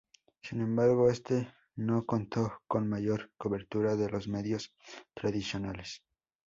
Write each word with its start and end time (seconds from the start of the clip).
Sin 0.41 0.61
embargo 0.61 1.11
este 1.11 1.53
no 1.75 2.07
contó 2.07 2.63
con 2.67 2.89
mayor 2.89 3.31
cobertura 3.37 3.95
de 3.95 4.09
los 4.09 4.27
medios 4.27 4.73
tradicionales. 5.13 6.01